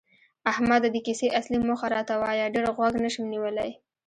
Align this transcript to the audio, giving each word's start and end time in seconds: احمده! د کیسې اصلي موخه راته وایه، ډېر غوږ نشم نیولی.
احمده! 0.51 0.87
د 0.91 0.97
کیسې 1.07 1.27
اصلي 1.39 1.59
موخه 1.67 1.87
راته 1.95 2.13
وایه، 2.21 2.51
ډېر 2.53 2.65
غوږ 2.75 2.93
نشم 3.03 3.25
نیولی. 3.33 3.71